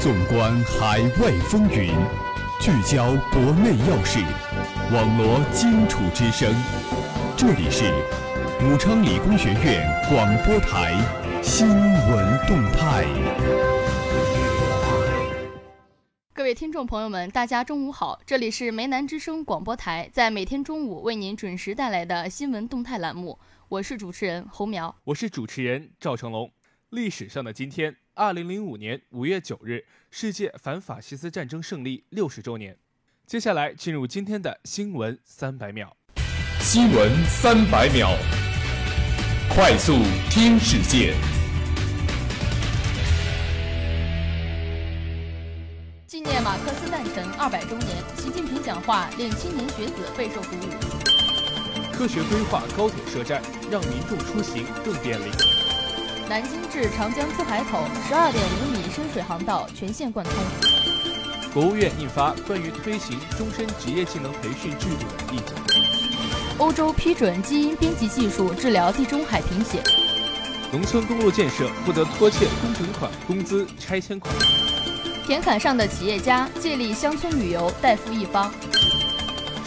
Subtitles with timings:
[0.00, 1.92] 纵观海外风云，
[2.58, 4.18] 聚焦国内要事，
[4.90, 6.50] 网罗荆楚之声。
[7.36, 7.84] 这里是
[8.64, 10.94] 武昌理工学院广播台
[11.42, 13.04] 新闻动态。
[16.32, 18.18] 各位听众朋友们，大家中午好！
[18.24, 23.38] 这里是梅南之声广播台，在每天中午为您准时带来的新闻动态栏目。
[23.68, 26.50] 我是主持人侯苗，我是主持人赵成龙。
[26.88, 32.76] 历史上的今天，二零零五年五月九日，世界反法西斯战争胜利六十周年。
[33.26, 35.96] 接下来进入今天的新闻三百秒。
[36.60, 38.10] 新闻三百秒，
[39.48, 39.94] 快速
[40.28, 41.14] 听世界。
[46.06, 51.90] 纪念马克思诞辰二百周年，习近平讲话令青年学子备受鼓舞。
[51.90, 55.59] 科学规划高铁设站，让民众出行更便利。
[56.30, 60.32] 南京至长江出海口十二点五米深水航道全线贯通。
[61.52, 65.52] 国务院印发关于推行终身职业技能培训制度的意见。
[66.58, 69.82] 欧洲批准基因编辑技术治疗地中海贫血。
[70.70, 74.32] 农村公路建设不得拖欠工程款、工资、拆迁款。
[75.26, 78.48] 田坎上的企业家借力乡村旅游代富一方。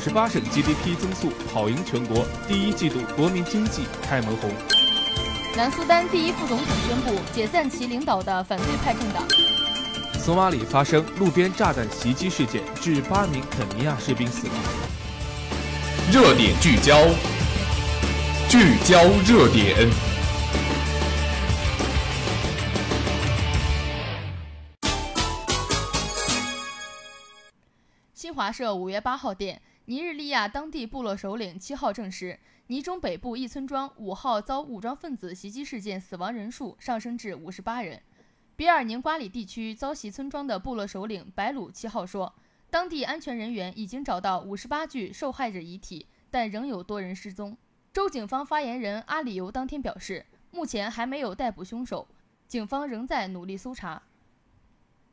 [0.02, 4.50] 十八省 GDP 增速跑赢全国，第一季度国民经济开门红。
[5.56, 9.24] 南苏丹第一副总统宣布解散其领导的反对派政党。
[10.18, 14.56] 索马里发生路边炸弹袭击事件，致八名肯尼亚士兵死亡。
[16.12, 17.06] 热点聚焦，
[18.50, 19.88] 聚焦热点。
[28.16, 32.40] 新华社五月八号电，尼日利亚当地部落首领七号证实。
[32.68, 38.02] 尼中北部一村庄五号遭武装分子袭击事件，死亡人数上升至五十八人。
[38.56, 42.34] 比尔宁瓜里地区遭袭村庄的部落首领白鲁七号说，
[42.70, 47.58] 当地安全人员已经找到五十八具受害者遗体，但仍有多人失踪。
[47.92, 52.08] 州警方发言人阿里尤当天表示，目前还没有逮捕凶手，
[52.48, 54.02] 警方仍在努力搜查。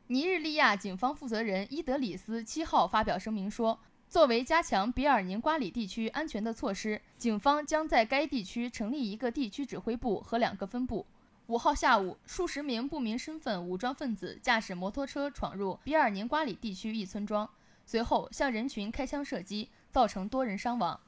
[0.07, 3.77] 尼日利亚警方负责人伊德里斯七号发表声明说。
[4.11, 11.05] 作为加强比尔宁瓜里地区安全的措施，警方将在该地区成立一个地区指挥部和两个分部。
[11.47, 17.49] 五号下午，数十名不明身份武装分子驾驶摩托车闯入比尔宁瓜里地区一村庄，
[17.85, 20.99] 随后向人群开枪射击，造成多人伤亡。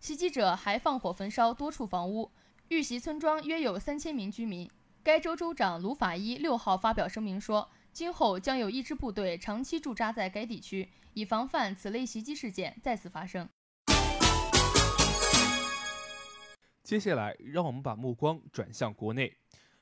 [0.00, 2.28] 袭击者还放火焚烧多处房屋，
[2.70, 4.68] 遇袭村庄约有三千名居民。
[5.04, 7.68] 该州州长卢法伊六号发表声明说。
[7.98, 13.48] 今后将有一支部队长期驻扎在该地区，以防范此类袭击事件再次发生。
[16.84, 19.36] 接下来，让我们把目光转向国内。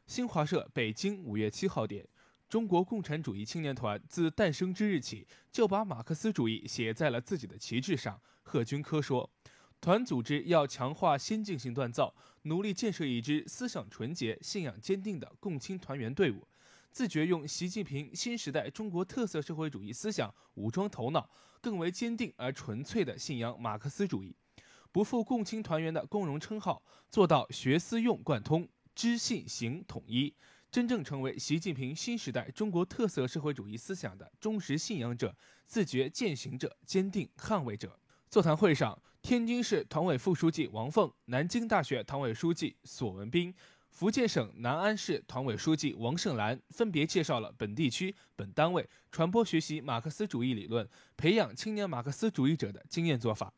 [0.07, 2.09] 新华社北京五月七号电：
[2.49, 8.19] 中国共产主义青年团自诞生之日起，就把马克思主义写在了自己的旗帜上。
[8.43, 9.31] 贺军科说，
[9.79, 16.49] 团组织要强化先进性锻造，努力建设一支思想纯洁、信仰坚定的共青团员队伍。
[16.97, 21.29] 自觉用习近平新时代中国特色社会主义思想武装头脑，
[21.61, 24.35] 更为坚定而纯粹地信仰马克思主义，
[24.91, 30.35] 不负共青团员的光荣称号，做到学思用贯通、知信行统一，
[30.71, 35.37] 真正成为习近平新时代中国特色社会主义思想的忠实信仰者、
[35.67, 38.01] 自觉践行者、坚定捍卫者。
[38.31, 43.55] 座谈会上，天津市团委副书记王凤、南京大学团委书记索文斌。
[43.97, 50.87] 福建省南安市团委书记王胜兰分别介绍了本地区、本单位传播学习马克思主义理论、
[51.17, 53.51] 培养青年马克思主义者的经验做法。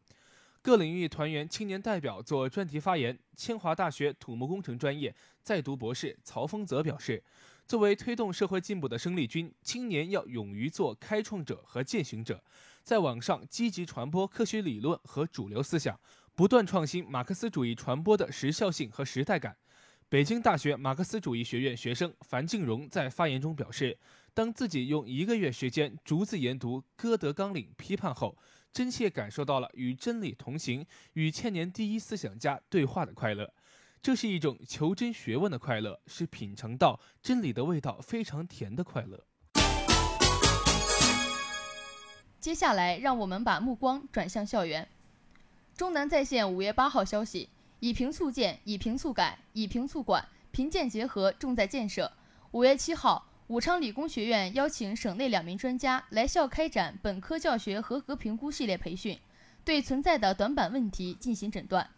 [0.62, 3.18] 各领域团员青年代表做专题发言。
[3.34, 5.12] 清华大学土木工程专业
[5.42, 7.20] 在读博士曹峰泽表示，
[7.66, 12.44] 作为推动社会进步的生力军，青年要勇于做开创者和践行者，
[12.84, 15.98] 在网上积极传播科学理论和主流思想，
[16.36, 19.56] 不断创新马克思主义传播的时效性和时代感。
[20.10, 23.98] 北京大学马克思主义学院学生樊静荣在发言中表示，
[24.32, 28.34] 当自己用一个月时间逐字研读《歌德纲领》批判后，
[28.72, 33.52] 真切感受到了与真理同行、与千年第一思想家对话的快乐。
[34.00, 39.22] 这是一种求真学问的快乐，是品尝到真理的味道非常甜的快乐。
[42.40, 44.88] 接下来，让我们把目光转向校园。
[45.76, 47.50] 中南在线五月八号消息。
[47.80, 52.10] 以评促建，以评促改，以评促管，评建结合，重在建设。
[52.50, 59.18] 五月七号，武昌理工学院邀请省内两名专家来校开展本科教学合格评估系列培训，
[59.64, 61.88] 对存在的短板问题进行诊断。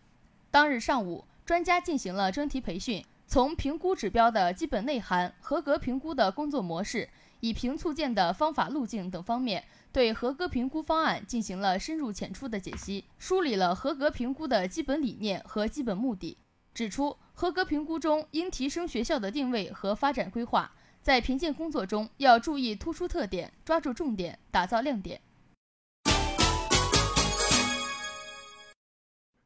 [0.50, 7.08] 当日上午，专家进行了专题培训，从评估指标的基本内涵、合格评估的工作模式，
[7.40, 16.38] 以评促建的方法路径等方面，对合格评估方案进行了深入浅出的解析，梳理了合格评估的基本理念和基本目的，
[16.72, 20.70] 指出合格评估中应提升学校的定位和发展规划，
[21.02, 25.20] 在评鉴工作中要注意突出特点，抓住重点，打造亮点。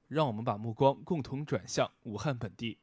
[0.08, 2.78] 让我们把目光共同转向武汉本地。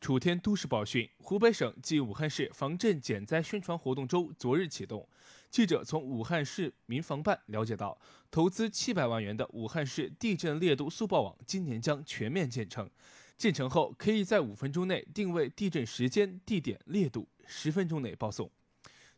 [0.00, 5.06] 楚天都市报讯：湖北省暨武汉市防震减灾宣传活动周昨日启动。
[5.50, 7.98] 记者从武汉市民防办了解到，
[8.30, 12.88] 投资七百万元的武汉市地震烈度速报网今年将全面建成。
[13.36, 18.50] 建成后，可以在五分钟内定位地震时间、地点、烈度，十分钟内报送。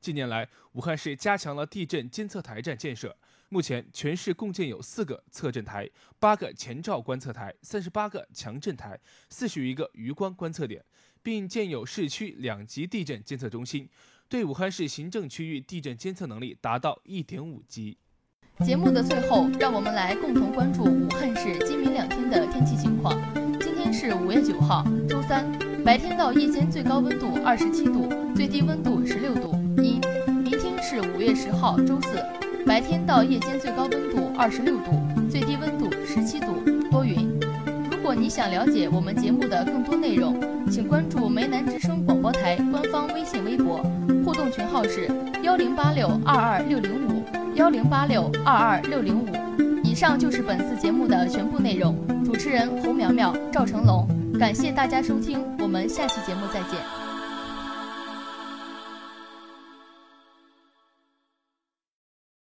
[0.01, 3.15] 近年来，武汉市加强了地震监测台站建设。
[3.51, 5.89] 目前，全市共建有四个测震台、
[6.19, 8.99] 八个前兆观测台、三十八个强震台、
[9.29, 10.83] 四十余个余观观测点，
[11.23, 13.89] 并建有市区两级地震监测中心，
[14.29, 17.99] 对武汉市行政区域地震监测能力达到一点五级。
[18.65, 23.21] 节目的最后，让我们来共同关注武汉市今明两天的天气情况。
[23.59, 25.51] 今天是五月九号，周三，
[25.85, 29.99] 白天到夜间最高温度二十七度，最低温度十六度，一。
[30.43, 32.23] 明天是五月十号，周四。
[32.67, 34.93] 白天到夜间最高温度二十六度，
[35.31, 36.49] 最低温度十七度，
[36.91, 37.29] 多云。
[37.91, 40.39] 如果你想了解我们节目的更多内容，
[40.71, 43.83] 请关注梅南之声广播台官方微信微博，
[44.25, 45.09] 互动群号是
[45.43, 47.25] 幺零八六二二六零五
[47.55, 49.40] 幺零八六二二六零五。
[50.01, 51.95] 以上就是本次节目的全部内容。
[52.25, 54.09] 主持人侯苗苗、赵成龙，
[54.39, 57.00] 感谢大家收听，我们下期节目再见。